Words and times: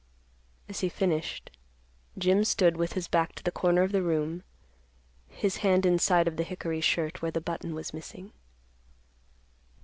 As 0.67 0.79
he 0.79 0.89
finished, 0.89 1.51
Jim 2.17 2.43
stood 2.43 2.75
with 2.75 2.93
his 2.93 3.07
back 3.07 3.35
to 3.35 3.43
the 3.43 3.51
corner 3.51 3.83
of 3.83 3.91
the 3.91 4.01
room, 4.01 4.41
his 5.27 5.57
hand 5.57 5.85
inside 5.85 6.27
of 6.27 6.37
the 6.37 6.43
hickory 6.43 6.81
shirt 6.81 7.21
where 7.21 7.29
the 7.29 7.39
button 7.39 7.75
was 7.75 7.93
missing. 7.93 8.33